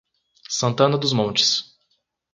[0.49, 1.75] Santana dos Montes